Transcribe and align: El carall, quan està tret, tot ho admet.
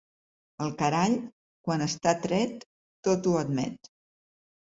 El 0.63 0.71
carall, 0.77 1.17
quan 1.67 1.83
està 1.87 2.15
tret, 2.25 2.67
tot 3.09 3.31
ho 3.33 3.37
admet. 3.45 3.93